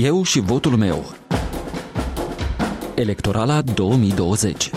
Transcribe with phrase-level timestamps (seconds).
[0.00, 1.14] Eu și votul meu.
[2.94, 4.70] Electorala 2020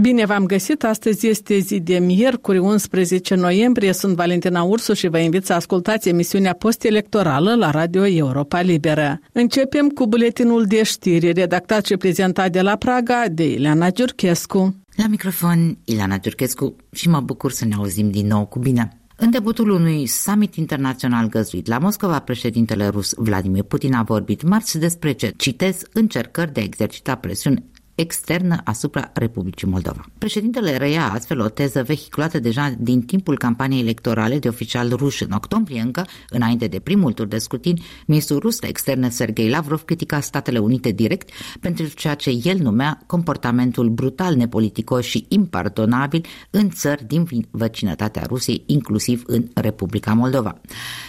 [0.00, 0.84] Bine v-am găsit!
[0.84, 3.92] Astăzi este zi de miercuri, 11 noiembrie.
[3.92, 9.20] Sunt Valentina Ursu și vă invit să ascultați emisiunea post-electorală la Radio Europa Liberă.
[9.32, 14.76] Începem cu buletinul de știri, redactat și prezentat de la Praga de Ileana Giurchescu.
[14.96, 18.98] La microfon, Ileana Giurchescu și mă bucur să ne auzim din nou cu bine.
[19.20, 24.78] În debutul unui summit internațional găzduit la Moscova, președintele rus Vladimir Putin a vorbit marți
[24.78, 27.64] despre ce, citez, încercări de a exercita presiuni
[28.00, 30.04] externă asupra Republicii Moldova.
[30.18, 35.32] Președintele reia astfel o teză vehiculată deja din timpul campaniei electorale de oficial ruși în
[35.32, 40.20] octombrie încă, înainte de primul tur de scrutin, ministrul rus de externe Sergei Lavrov critica
[40.20, 41.30] Statele Unite direct
[41.60, 48.62] pentru ceea ce el numea comportamentul brutal, nepoliticos și impardonabil în țări din vecinătatea Rusiei,
[48.66, 50.60] inclusiv în Republica Moldova.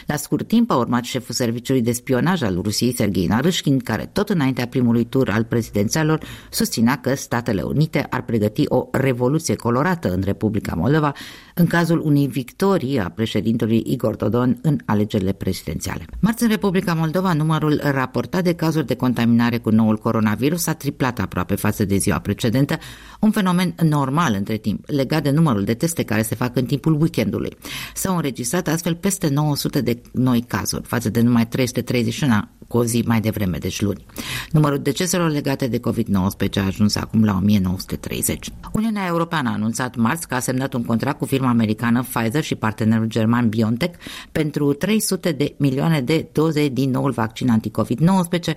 [0.06, 4.30] La scurt timp a urmat șeful serviciului de spionaj al Rusiei, Sergei Narâșkin, care tot
[4.30, 10.14] înaintea primului tur al prezidențialor susține susținea că Statele Unite ar pregăti o revoluție colorată
[10.14, 11.14] în Republica Moldova
[11.54, 16.06] în cazul unei victorii a președintelui Igor Dodon în alegerile prezidențiale.
[16.20, 21.20] Marți în Republica Moldova, numărul raportat de cazuri de contaminare cu noul coronavirus a triplat
[21.20, 22.78] aproape față de ziua precedentă,
[23.20, 27.02] un fenomen normal între timp, legat de numărul de teste care se fac în timpul
[27.02, 27.58] weekendului.
[27.94, 32.34] S-au înregistrat astfel peste 900 de noi cazuri, față de numai 331
[32.70, 34.06] cu o zi mai devreme, deci luni.
[34.52, 38.50] Numărul deceselor legate de COVID-19 a ajuns acum la 1930.
[38.74, 42.56] Uniunea Europeană a anunțat marți că a semnat un contract cu firma americană Pfizer și
[42.56, 44.00] partenerul german BioNTech
[44.32, 48.54] pentru 300 de milioane de doze din noul vaccin anticovid-19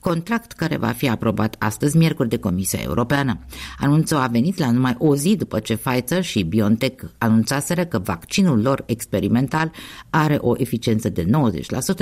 [0.00, 3.38] contract care va fi aprobat astăzi, miercuri, de Comisia Europeană.
[3.78, 8.62] Anunțul a venit la numai o zi după ce Pfizer și BioNTech anunțaseră că vaccinul
[8.62, 9.70] lor experimental
[10.10, 11.30] are o eficiență de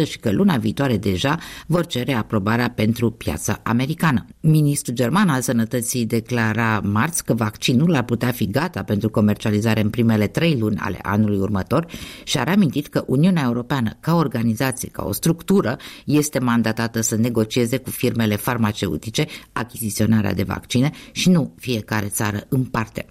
[0.02, 4.26] 90% și că luna viitoare deja vor cere aprobarea pentru piața americană.
[4.40, 9.90] Ministrul german al sănătății declara marți că vaccinul ar putea fi gata pentru comercializare în
[9.90, 11.86] primele trei luni ale anului următor
[12.24, 17.76] și a reamintit că Uniunea Europeană, ca organizație, ca o structură, este mandatată să negocieze
[17.88, 23.06] cu firmele farmaceutice achiziționarea de vaccine și nu fiecare țară în parte.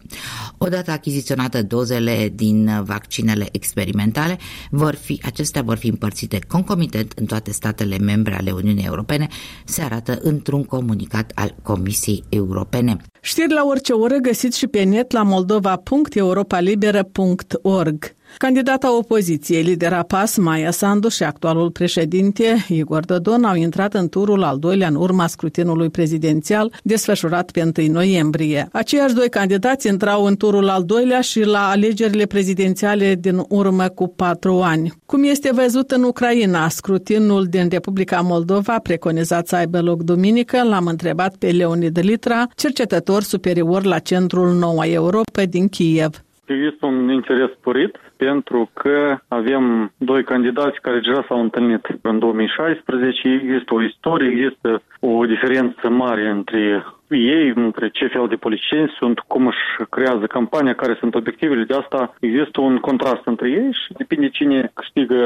[0.57, 4.37] Odată achiziționate dozele din vaccinele experimentale,
[4.69, 9.27] vor fi, acestea vor fi împărțite concomitent în toate statele membre ale Uniunii Europene,
[9.65, 12.97] se arată într-un comunicat al Comisiei Europene.
[13.21, 18.16] Știri la orice oră găsiți și pe net la moldova.europalibera.org.
[18.37, 24.43] Candidata opoziției, lidera PAS, Maia Sandu și actualul președinte Igor Dodon au intrat în turul
[24.43, 28.67] al doilea în urma scrutinului prezidențial desfășurat pe 1 noiembrie.
[28.71, 34.07] Aceiași doi candidați intrau în turul al doilea și la alegerile prezidențiale din urmă cu
[34.07, 34.91] patru ani.
[35.05, 40.85] Cum este văzut în Ucraina, scrutinul din Republica Moldova preconizat să aibă loc duminică, l-am
[40.85, 46.21] întrebat pe Leonid Litra, cercetător superior la Centrul Noua Europa din Kiev.
[46.45, 53.27] Există un interes sporit pentru că avem doi candidați care deja s-au întâlnit în 2016.
[53.27, 59.19] Există o istorie, există o diferență mare între ei, între ce fel de politicieni sunt,
[59.19, 61.63] cum își creează campania, care sunt obiectivele.
[61.63, 65.19] De asta există un contrast între ei și depinde cine câștigă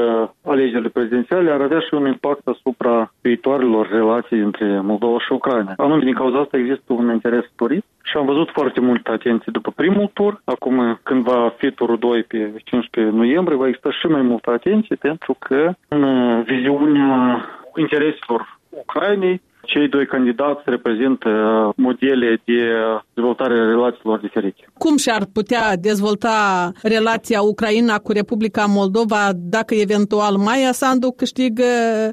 [0.45, 5.73] alegerile prezidențiale, ar avea și un impact asupra viitoarelor relații între Moldova și Ucraina.
[5.77, 9.71] Anume, din cauza asta există un interes sporit și am văzut foarte multă atenție după
[9.75, 10.41] primul tur.
[10.43, 14.95] Acum, când va fi turul 2 pe 15 noiembrie, va exista și mai multă atenție
[14.95, 16.03] pentru că în
[16.43, 17.45] viziunea
[17.75, 21.29] intereselor Ucrainei cei doi candidați reprezintă
[21.75, 22.73] modele de
[23.13, 24.67] dezvoltare a relațiilor diferite.
[24.77, 31.63] Cum și-ar putea dezvolta relația Ucraina cu Republica Moldova dacă eventual Maia Sandu câștigă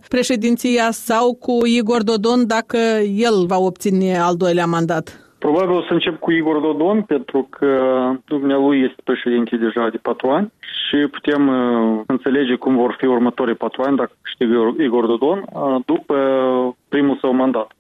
[0.09, 2.79] președinția sau cu Igor Dodon dacă
[3.15, 5.28] el va obține al doilea mandat?
[5.39, 7.71] Probabil o să încep cu Igor Dodon, pentru că
[8.25, 13.55] dumnealui este președinte deja de patru ani și putem uh, înțelege cum vor fi următorii
[13.55, 16.17] patru ani dacă câștigă Igor Dodon uh, după
[16.89, 17.73] primul său mandat,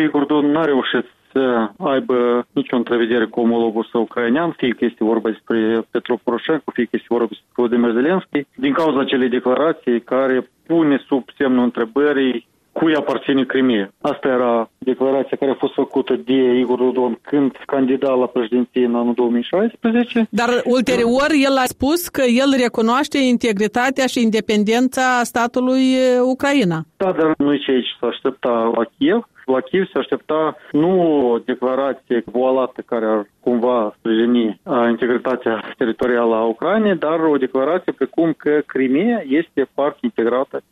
[0.00, 0.02] 2016-2020.
[0.04, 5.04] Igor Dodon n-a reușit să aibă nicio întrevedere cu omologul său ucrainean, fie că este
[5.04, 10.00] vorba despre Petro Poroșenko, fie că este vorba despre Volodymyr Zelensky, din cauza acelei declarații
[10.00, 12.46] care pune sub semnul întrebării
[12.78, 13.92] cui aparține Crimea.
[14.00, 18.94] Asta era declarația care a fost făcută de Igor Dodon când candida la președinție în
[18.94, 20.26] anul 2016.
[20.30, 25.84] Dar ulterior el a spus că el recunoaște integritatea și independența statului
[26.32, 26.78] Ucraina.
[26.96, 29.28] Da, dar nu e ce aici s-a aștepta la Kiev.
[29.44, 30.90] la Kiev se aștepta nu
[31.30, 38.32] o declarație voalată care ar cumva sprijini integritatea teritorială a Ucrainei, dar o declarație precum
[38.36, 40.62] că Crimea este parte integrată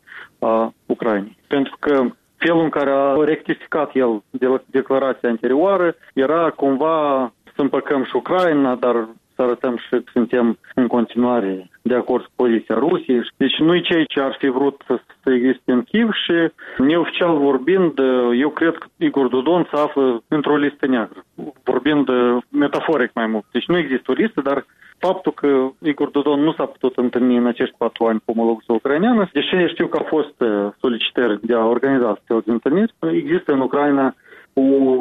[0.45, 1.37] a Ucrainei.
[1.47, 2.05] Pentru că
[2.37, 8.75] felul în care a rectificat el de declarația anterioară era cumva să împăcăm și Ucraina,
[8.75, 13.29] dar să arătăm și că suntem în continuare de acord cu poziția Rusiei.
[13.37, 17.37] Deci nu e ceea ce ar fi vrut să, să existe în Kiev și neoficial
[17.37, 17.99] vorbind,
[18.39, 21.23] eu cred că Igor Dodon se află într-o listă neagră,
[21.63, 22.07] vorbind
[22.49, 23.45] metaforic mai mult.
[23.51, 24.65] Deci nu există o listă, dar
[25.05, 25.47] faptul că
[25.89, 29.87] Igor Dodon nu s-a putut întâlni în acești patru ani cu omologul ucraineană, deși știu
[29.87, 30.35] că au fost
[30.79, 34.15] solicitări de a organiza astfel de întâlniri, există în Ucraina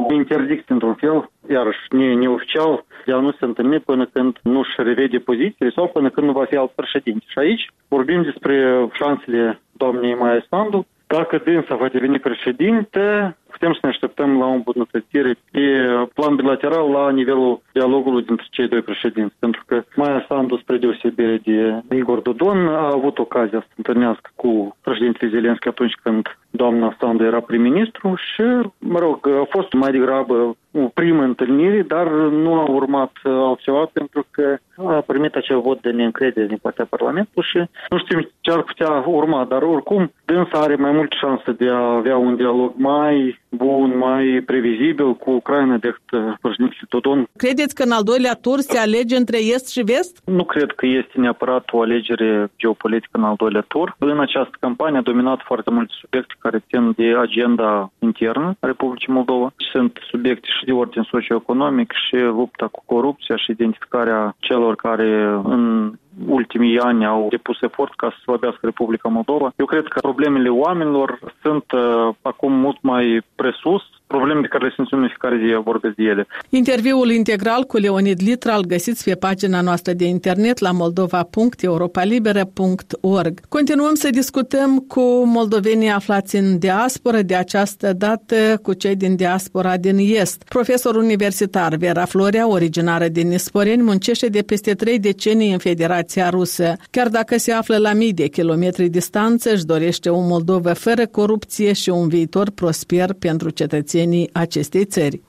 [0.08, 4.74] o interdicție într-un fel, iarăși ne, neoficial, de a nu se întâlni până când nu-și
[4.76, 7.24] revede pozițiile sau până când nu va fi alt președinte.
[7.28, 13.78] Și aici vorbim despre șansele doamnei Maia Sandu, dacă dânsa va deveni președinte, putem să
[13.82, 15.60] ne așteptăm la o îmbunătățire pe
[16.14, 19.34] plan bilateral la nivelul dialogului dintre cei doi președinți.
[19.38, 24.76] Pentru că Maia Sandu, spre deosebire de Igor Dodon, a avut ocazia să întâlnească cu
[24.82, 28.42] președintele Zelenski atunci când doamna Sandu era prim-ministru și,
[28.78, 30.54] mă rog, a fost mai degrabă o
[30.94, 36.46] primă întâlnire, dar nu a urmat altceva pentru că a primit acel vot de neîncredere
[36.46, 37.58] din partea Parlamentului și
[37.90, 41.94] nu știm ce ar putea urma, dar oricum dânsa are mai mult șanse de a
[41.94, 47.28] avea un dialog mai bun, mai previzibil cu Ucraina decât uh, președintele Dodon.
[47.36, 50.22] Credeți că în al doilea tur se alege între est și vest?
[50.24, 53.96] Nu cred că este neapărat o alegere geopolitică în al doilea tur.
[53.98, 59.12] În această campanie a dominat foarte multe subiecte care țin de agenda internă a Republicii
[59.12, 59.52] Moldova.
[59.72, 65.92] Sunt subiecte și de ordin socioeconomic și lupta cu corupția și identificarea celor care în
[66.26, 69.52] ultimii ani au depus efort ca să slăbească Republica Moldova.
[69.56, 74.72] Eu cred că problemele oamenilor sunt uh, acum mult mai presus probleme pe care le
[74.74, 76.26] simțim în fiecare zi, vorbesc de ele.
[76.48, 83.40] Interviul integral cu Leonid Litra îl găsiți pe pagina noastră de internet la moldova.europalibera.org.
[83.48, 89.76] Continuăm să discutăm cu moldovenii aflați în diaspora, de această dată cu cei din diaspora
[89.76, 90.44] din Est.
[90.48, 95.58] Profesor universitar Vera Florea, originară din Nisporeni, muncește de peste trei decenii în
[96.04, 96.72] Federația Rusă.
[96.90, 101.72] Chiar dacă se află la mii de kilometri distanță, își dorește o Moldovă fără corupție
[101.72, 105.20] și un viitor prosper pentru cetățenii cetățenii acestei țări.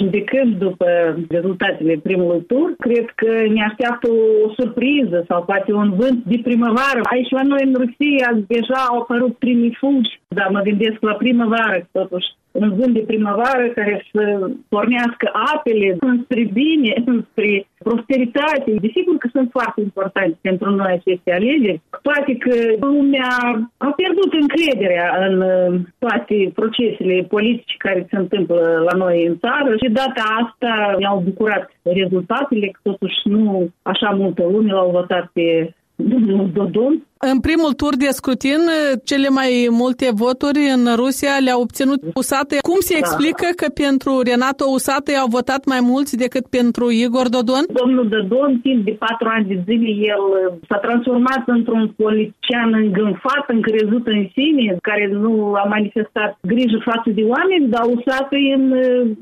[0.00, 0.86] Judecând după
[1.28, 4.08] rezultatele primului tur, cred că ne așteaptă
[4.44, 7.00] o surpriză sau poate un vânt de primăvară.
[7.12, 11.88] Aici la noi în Rusia deja au apărut primii fulgi, dar mă gândesc la primăvară,
[11.92, 18.70] totuși un vânt de primăvară care să pornească apele înspre bine, înspre prosperitate.
[18.80, 23.32] Desigur că sunt foarte importante pentru noi aceste alegeri, toate că lumea
[23.76, 29.76] a pierdut încrederea în uh, toate procesele politice care se întâmplă la noi în țară
[29.82, 35.74] și data asta mi-au bucurat rezultatele, că totuși nu așa multă lume l-au votat pe
[35.94, 38.60] domnul Dodon în primul tur de scrutin,
[39.10, 39.50] cele mai
[39.82, 42.56] multe voturi în Rusia le-a obținut Usate.
[42.70, 43.00] Cum se da.
[43.02, 47.64] explică că pentru Renato Usate au votat mai mulți decât pentru Igor Dodon?
[47.82, 50.22] Domnul Dodon, timp de patru ani de zile, el
[50.68, 55.32] s-a transformat într-un politician îngânfat, încrezut în sine, care nu
[55.62, 58.64] a manifestat grijă față de oameni, dar Usate în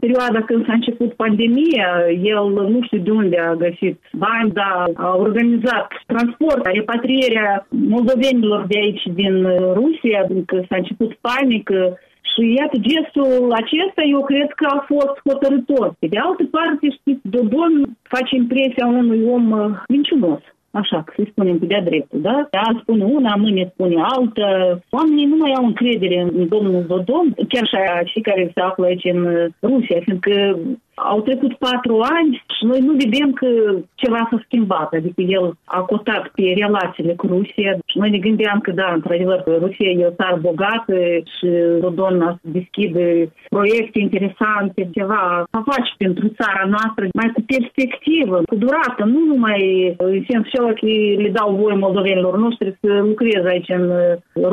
[0.03, 1.89] perioada când s-a început pandemia,
[2.35, 8.79] el nu știu de unde a găsit bani, dar a organizat transport, repatrierea moldovenilor de
[8.79, 11.99] aici din uh, Rusia, că s-a început panică,
[12.31, 15.87] și iată, gestul acesta eu cred că a fost hotărător.
[15.99, 17.73] Pe de altă parte, știți, Dodon
[18.15, 20.43] face impresia unui om uh, minciunos.
[20.71, 22.49] Așa, să spunem pe de-a dreptul, da?
[22.51, 24.45] Azi spune una, mâine spune altă.
[24.91, 29.05] Oamenii nu mai au încredere în domnul Dodon, chiar și cei care se află aici
[29.05, 30.59] în uh, Rusia, fiindcă
[31.05, 33.49] au trecut patru ani și noi nu vedem că
[33.95, 38.59] ceva s-a schimbat, adică el a cotat pe relațiile cu Rusia și noi ne gândeam
[38.61, 40.95] că da, într-adevăr, Rusia e o țară bogată
[41.35, 41.49] și
[41.81, 48.55] Dodon a deschide proiecte interesante, ceva să face pentru țara noastră mai cu perspectivă, cu
[48.55, 49.61] durată, nu numai
[49.99, 50.87] în sensul celor că
[51.25, 53.85] le dau voie moldovenilor noștri să lucreze aici în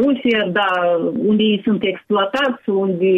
[0.02, 0.70] Rusia, da,
[1.30, 3.12] unde ei sunt exploatați, unde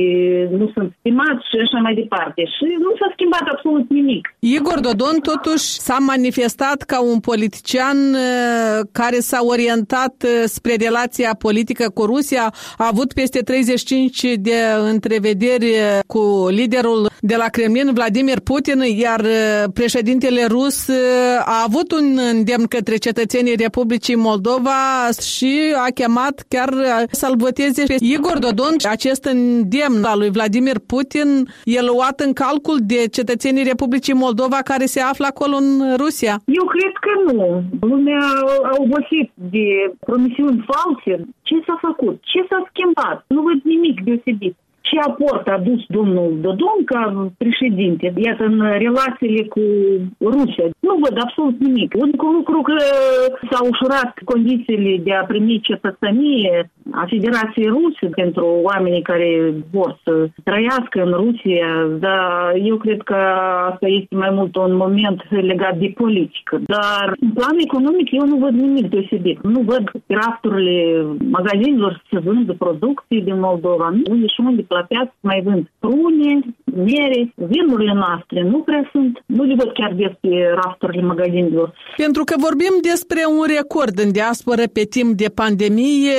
[0.60, 2.41] nu sunt stimați și așa mai departe.
[2.55, 4.36] Și nu s-a schimbat absolut nimic.
[4.39, 11.36] Igor Dodon totuși s-a manifestat ca un politician uh, care s-a orientat uh, spre relația
[11.39, 14.55] politică cu Rusia, a avut peste 35 de
[14.89, 19.25] întrevederi uh, cu liderul de la Kremlin, Vladimir Putin, iar
[19.74, 20.89] președintele rus
[21.39, 26.74] a avut un îndemn către cetățenii Republicii Moldova și a chemat chiar
[27.12, 28.75] să-l voteze pe Igor Dodon.
[28.89, 34.85] Acest îndemn al lui Vladimir Putin e luat în calcul de cetățenii Republicii Moldova care
[34.85, 36.35] se află acolo în Rusia?
[36.45, 37.63] Eu cred că nu.
[37.81, 38.25] Lumea
[38.63, 39.65] a obosit de
[39.99, 41.13] promisiuni false.
[41.41, 42.15] Ce s-a făcut?
[42.21, 43.25] Ce s-a schimbat?
[43.27, 44.55] Nu văd nimic deosebit
[46.86, 49.63] ca președinte, iată, în relațiile cu
[50.20, 50.65] Rusia.
[50.79, 51.94] Nu văd absolut nimic.
[51.96, 52.75] Unicul lucru că
[53.50, 60.12] s-au ușurat condițiile de a primi cetățenie a Federației Ruse pentru oamenii care vor să
[60.44, 63.17] trăiască în Rusia, dar eu cred că
[63.72, 66.60] asta este mai mult un moment legat de politică.
[66.65, 69.38] Dar în plan economic eu nu văd nimic deosebit.
[69.44, 73.89] Nu văd rafturile magazinelor să vândă producții din Moldova.
[73.89, 76.31] Nu e și unde la piață mai vând prune,
[76.75, 79.24] mere, vinurile noastre nu prea sunt.
[79.25, 81.74] Nu le văd chiar des pe rafturile magazinelor.
[81.97, 86.13] Pentru că vorbim despre un record în diasporă pe timp de pandemie.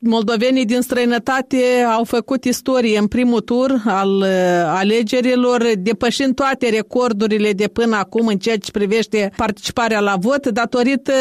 [0.00, 1.56] Moldovenii din străinătate
[1.96, 4.28] au făcut istorie în primul tur al uh,
[4.66, 10.46] alegerilor, depășind toate recordurile de până acum în ceea ce privește participarea la vot.
[10.46, 11.12] Datorită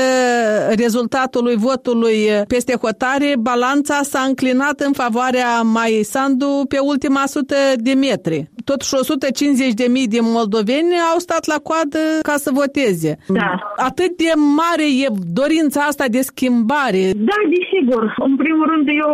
[0.76, 7.94] rezultatului votului peste hotare, balanța s-a înclinat în favoarea Mai Sandu pe ultima sută de
[7.94, 8.52] metri.
[8.74, 13.12] Totuși 150 de mii de moldoveni au stat la coadă ca să voteze.
[13.40, 13.50] Da.
[13.90, 15.08] Atât de mare e
[15.42, 17.04] dorința asta de schimbare.
[17.30, 18.04] Da, desigur.
[18.28, 19.12] În primul rând eu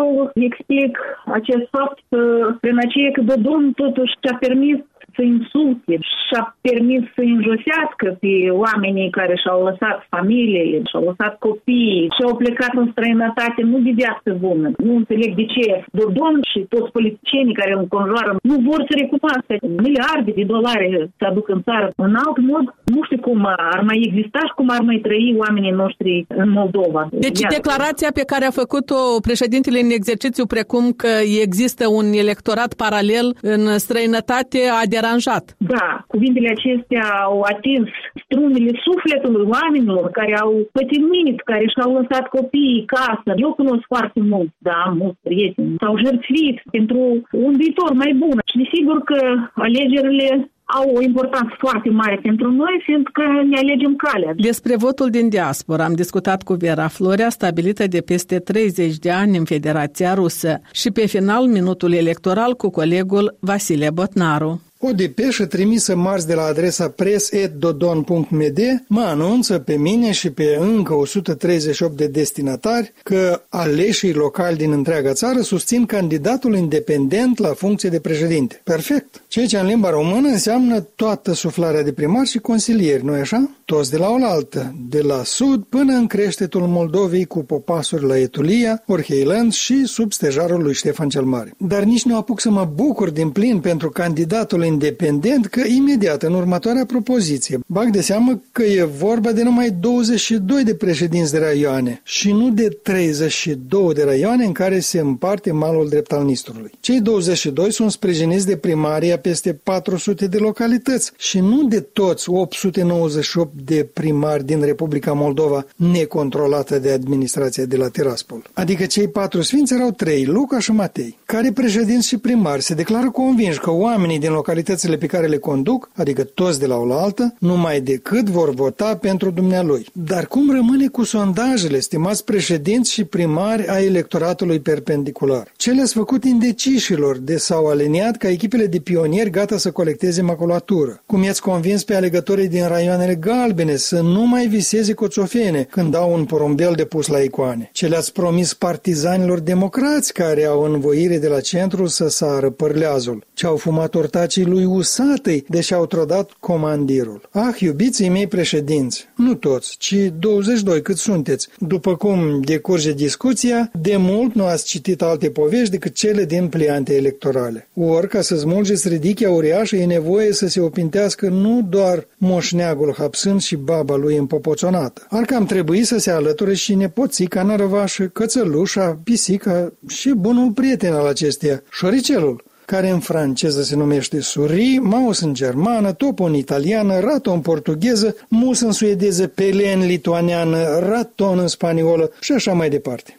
[0.50, 0.92] explic
[1.38, 2.22] acest fapt că
[2.64, 4.78] prin aceea că Dodon totuși a permis
[5.20, 5.94] să insulte
[6.26, 8.34] și-a permis să înjosească pe
[8.66, 14.30] oamenii care și-au lăsat familiile, și-au lăsat copiii și-au plecat în străinătate nu de viață
[14.46, 14.68] bună.
[14.86, 15.66] Nu înțeleg de ce
[15.98, 19.54] Dodon și toți politicienii care îl înconjoară nu vor să recunoască
[19.86, 20.88] miliarde de dolari
[21.20, 21.88] să aduc în țară.
[22.06, 23.40] În alt mod, nu știu cum
[23.74, 26.12] ar mai exista și cum ar mai trăi oamenii noștri
[26.42, 27.02] în Moldova.
[27.12, 27.56] Deci viață.
[27.56, 31.12] declarația pe care a făcut-o președintele în exercițiu, precum că
[31.46, 35.46] există un electorat paralel în străinătate, a deranjat.
[35.58, 37.88] Da, cuvintele acestea au atins
[38.24, 43.32] strunile sufletului oamenilor care au pătimit, care și-au lăsat copiii casă.
[43.36, 45.76] Eu cunosc foarte mult, da, am mulți prieteni.
[45.82, 47.00] S-au jertfit pentru
[47.48, 48.38] un viitor mai bun.
[48.50, 49.20] Și desigur că
[49.54, 54.34] alegerile au o importanță foarte mare pentru noi, fiindcă ne alegem calea.
[54.38, 59.38] Despre votul din diaspora am discutat cu Vera Florea, stabilită de peste 30 de ani
[59.38, 64.62] în Federația Rusă, și pe final minutul electoral cu colegul Vasile Botnaru.
[64.82, 70.94] O depeșă trimisă marți de la adresa press.dodon.md mă anunță pe mine și pe încă
[70.94, 78.00] 138 de destinatari că aleșii locali din întreaga țară susțin candidatul independent la funcție de
[78.00, 78.62] președinte.
[78.64, 79.22] Perfect!
[79.28, 83.50] Ceea ce în limba română înseamnă toată suflarea de primar și consilieri, nu-i așa?
[83.70, 88.84] Toți de la oaltă, de la sud până în creștetul Moldovei cu popasuri la Etulia,
[88.86, 91.54] Orheiland și sub stejarul lui Ștefan cel Mare.
[91.58, 96.34] Dar nici nu apuc să mă bucur din plin pentru candidatul independent că imediat în
[96.34, 102.02] următoarea propoziție bag de seamă că e vorba de numai 22 de președinți de raioane
[102.04, 106.72] și nu de 32 de raioane în care se împarte malul drept al Nistrului.
[106.80, 113.58] Cei 22 sunt sprijiniți de primaria peste 400 de localități și nu de toți 898
[113.64, 118.50] de primari din Republica Moldova necontrolată de administrația de la Tiraspol.
[118.54, 123.10] Adică cei patru sfinți erau trei, Luca și Matei, care președinți și primari se declară
[123.10, 127.36] convinși că oamenii din localități activitățile pe care le conduc, adică toți de la oaltă,
[127.40, 129.86] numai decât vor vota pentru dumnealui.
[129.94, 135.52] Dar cum rămâne cu sondajele, stimați președinți și primari ai electoratului perpendicular?
[135.56, 141.02] Ce le-ați făcut indecișilor de s-au aliniat ca echipele de pionieri gata să colecteze maculatură?
[141.06, 143.16] Cum i-ați convins pe alegătorii din raioanele
[143.50, 147.70] galbene să nu mai viseze coțofene când au un porumbel de pus la icoane?
[147.74, 153.24] Ce le-ați promis partizanilor democrați care au învoire de la centru să sară părleazul?
[153.34, 157.30] Ce au fumat ortacii lui Usatăi, deși au trădat comandirul.
[157.32, 161.48] Ah, iubiții mei președinți, nu toți, ci 22 cât sunteți.
[161.58, 166.96] După cum decurge discuția, de mult nu ați citit alte povești decât cele din pliante
[166.96, 167.68] electorale.
[167.74, 173.39] Ori, ca să smulgeți ridichea uriașă, e nevoie să se opintească nu doar moșneagul hapsând
[173.40, 175.08] și baba lui împopoțonată.
[175.10, 181.08] Ar cam trebui să se alăture și nepoțica nărăvașă, cățălușa, pisica și bunul prieten al
[181.08, 187.32] acesteia, șoricelul, care în franceză se numește suri, mouse în germană, topo în italiană, rato
[187.32, 193.19] în portugheză, mus în suedeză, pele în lituaniană, raton în spaniolă și așa mai departe.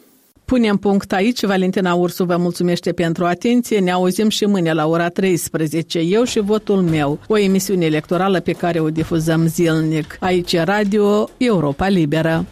[0.51, 1.45] Punem punct aici.
[1.45, 3.79] Valentina Ursu vă mulțumește pentru atenție.
[3.79, 5.99] Ne auzim și mâine la ora 13.
[5.99, 7.19] Eu și votul meu.
[7.27, 10.17] O emisiune electorală pe care o difuzăm zilnic.
[10.19, 12.45] Aici Radio Europa Liberă.